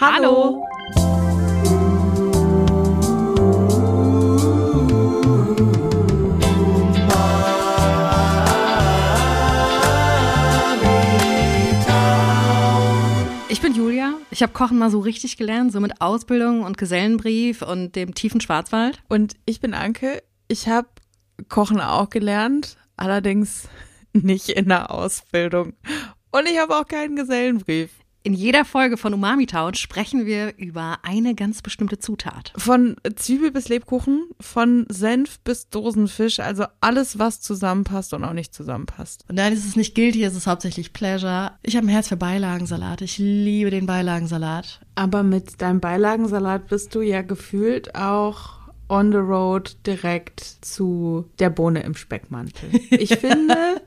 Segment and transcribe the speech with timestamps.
[0.00, 0.66] Hallo.
[13.48, 14.14] Ich bin Julia.
[14.30, 18.40] Ich habe Kochen mal so richtig gelernt, so mit Ausbildung und Gesellenbrief und dem tiefen
[18.40, 19.00] Schwarzwald.
[19.08, 20.24] Und ich bin Anke.
[20.48, 20.88] Ich habe
[21.48, 23.68] Kochen auch gelernt, allerdings
[24.12, 25.74] nicht in der Ausbildung.
[26.32, 28.03] Und ich habe auch keinen Gesellenbrief.
[28.26, 32.54] In jeder Folge von Umami Town sprechen wir über eine ganz bestimmte Zutat.
[32.56, 38.54] Von Zwiebel bis Lebkuchen, von Senf bis Dosenfisch, also alles, was zusammenpasst und auch nicht
[38.54, 39.26] zusammenpasst.
[39.28, 41.52] Und nein, es ist nicht guilty, es ist hauptsächlich Pleasure.
[41.62, 43.02] Ich habe ein Herz für Beilagensalat.
[43.02, 44.80] Ich liebe den Beilagensalat.
[44.94, 51.50] Aber mit deinem Beilagensalat bist du ja gefühlt auch on the road direkt zu der
[51.50, 52.70] Bohne im Speckmantel.
[52.90, 53.80] Ich finde,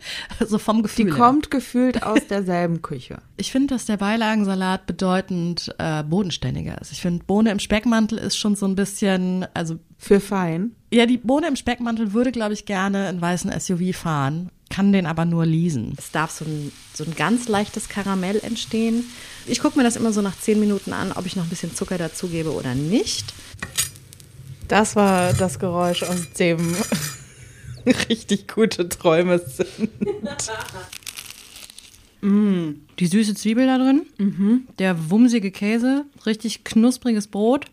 [0.45, 1.05] so vom Gefühl.
[1.05, 1.17] Die her.
[1.17, 3.19] kommt gefühlt aus derselben Küche.
[3.37, 6.91] Ich finde, dass der Beilagensalat bedeutend äh, bodenständiger ist.
[6.91, 10.71] Ich finde, Bohne im Speckmantel ist schon so ein bisschen, also für fein.
[10.91, 15.05] Ja, die Bohne im Speckmantel würde, glaube ich, gerne einen weißen SUV fahren, kann den
[15.05, 15.93] aber nur leasen.
[15.97, 19.03] Es darf so ein, so ein ganz leichtes Karamell entstehen.
[19.45, 21.75] Ich gucke mir das immer so nach zehn Minuten an, ob ich noch ein bisschen
[21.75, 23.33] Zucker dazugebe oder nicht.
[24.67, 26.75] Das war das Geräusch, aus dem
[28.09, 29.89] richtig gute Träume sind.
[32.21, 34.67] mm, die süße Zwiebel da drin, mhm.
[34.77, 37.65] der wumsige Käse, richtig knuspriges Brot.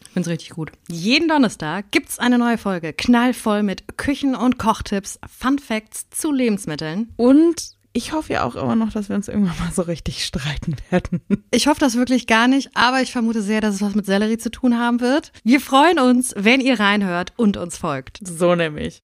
[0.00, 0.72] Ich finde es richtig gut.
[0.88, 6.32] Jeden Donnerstag gibt es eine neue Folge, knallvoll mit Küchen- und Kochtipps, Fun Facts zu
[6.32, 7.12] Lebensmitteln.
[7.16, 10.76] Und ich hoffe ja auch immer noch, dass wir uns irgendwann mal so richtig streiten
[10.90, 11.20] werden.
[11.50, 14.36] Ich hoffe das wirklich gar nicht, aber ich vermute sehr, dass es was mit Sellerie
[14.36, 15.32] zu tun haben wird.
[15.42, 18.18] Wir freuen uns, wenn ihr reinhört und uns folgt.
[18.22, 18.94] So nämlich.